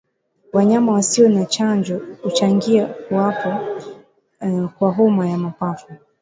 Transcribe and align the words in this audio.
Wanyama 0.53 0.91
wasio 0.91 1.29
na 1.29 1.45
chanjo 1.45 2.01
huchangia 2.23 2.85
kuwepo 2.87 3.49
kwa 4.79 4.91
homa 4.93 5.29
ya 5.29 5.37
mapafu 5.37 5.93